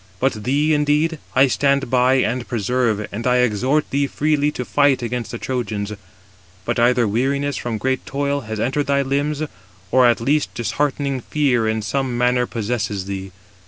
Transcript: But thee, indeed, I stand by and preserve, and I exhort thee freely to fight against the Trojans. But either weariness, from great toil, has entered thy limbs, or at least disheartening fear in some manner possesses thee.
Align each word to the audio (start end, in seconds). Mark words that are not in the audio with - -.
But 0.19 0.45
thee, 0.45 0.73
indeed, 0.73 1.19
I 1.35 1.45
stand 1.45 1.91
by 1.91 2.15
and 2.15 2.47
preserve, 2.47 3.07
and 3.11 3.27
I 3.27 3.35
exhort 3.35 3.87
thee 3.91 4.07
freely 4.07 4.49
to 4.53 4.65
fight 4.65 5.03
against 5.03 5.29
the 5.29 5.37
Trojans. 5.37 5.91
But 6.65 6.79
either 6.79 7.07
weariness, 7.07 7.55
from 7.55 7.77
great 7.77 8.03
toil, 8.07 8.41
has 8.41 8.59
entered 8.59 8.87
thy 8.87 9.03
limbs, 9.03 9.43
or 9.91 10.07
at 10.07 10.19
least 10.19 10.55
disheartening 10.55 11.19
fear 11.21 11.67
in 11.67 11.83
some 11.83 12.17
manner 12.17 12.47
possesses 12.47 13.05
thee. 13.05 13.31